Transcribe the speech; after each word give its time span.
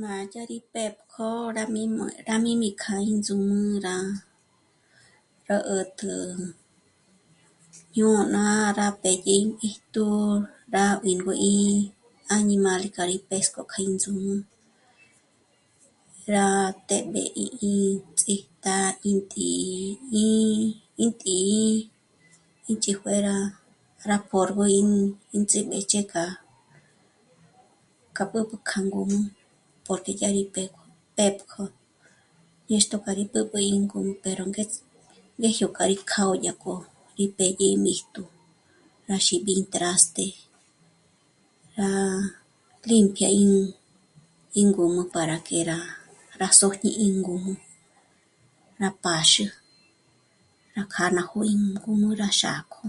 Má 0.00 0.12
yá 0.32 0.42
rí 0.50 0.58
pë́pj' 0.72 1.02
jó'o 1.16 1.38
rá 1.56 1.64
mí 1.74 1.82
mò'... 1.96 2.16
rá 2.28 2.34
mí 2.44 2.50
,mí 2.62 2.68
kjâ'a 2.82 3.04
índzǔm'ü 3.12 3.58
rá, 3.86 3.96
ró 5.48 5.58
'ä̀t'ä 5.68 6.12
jñôna 7.94 8.44
rá 8.78 8.86
pë́dyi 9.02 9.32
ímb'íjtu 9.44 10.04
nú, 10.30 10.44
rá 10.74 10.84
ín 11.10 11.20
guí'i 11.26 11.54
añimále 12.34 12.86
k'a 12.94 13.04
rí 13.10 13.18
pésk'o 13.30 13.60
k'a 13.70 13.80
índzǔm'ü 13.88 14.32
rá 16.34 16.46
t'é'b'e 16.88 17.22
í 17.42 17.46
í'i 17.70 17.80
ts'íjt'a 18.18 18.76
ín 19.10 19.18
tǐ'i, 19.32 19.68
í, 20.26 20.26
ín 21.02 21.10
tǐ'i 21.20 21.58
ín 22.68 22.76
ch'ijue 22.82 23.14
rá, 23.26 23.36
rá 24.08 24.16
pôrgo 24.28 24.64
í, 24.78 24.80
ín 25.36 25.42
ts'íb'èjch'e 25.50 26.00
k'a, 26.12 26.24
k'a 28.16 28.24
b'ǚb'ü 28.30 28.56
k'a 28.68 28.80
ngǔm'ü, 28.88 29.20
porque 29.86 30.12
dyá 30.18 30.28
rí 30.36 30.42
pë́pj', 30.54 30.72
pë́pj' 31.16 31.42
jó'o 31.50 31.64
ñextjo 32.68 32.96
k'a 33.04 33.12
rí 33.18 33.24
b'ǚb'ü 33.32 33.58
ín 33.72 33.80
ngùr' 33.86 34.18
pero 34.22 34.42
ngéjyo 35.38 35.66
k'a 35.76 35.84
rí 35.90 35.96
kjâ'a 36.10 36.34
dyák'o 36.42 36.74
í 37.24 37.26
pédye 37.36 37.66
í 37.74 37.82
míjtu 37.84 38.22
rá 39.08 39.16
xíbi 39.26 39.50
ín 39.60 39.66
traste, 39.74 40.26
rá 41.78 41.90
limpia 42.88 43.28
ín, 43.42 43.52
íngǔm'ü 44.60 45.02
para 45.14 45.36
que 45.46 45.56
rá 46.40 46.48
sójñi 46.58 46.90
íngǔm'ü 47.06 47.52
nà 48.80 48.88
pâxü, 49.02 49.46
nà 50.74 50.82
kjâ'a 50.92 51.10
ná 51.16 51.22
nójo 51.24 51.40
íngǔm'ü 51.54 52.08
rá 52.20 52.28
xák'o 52.40 52.86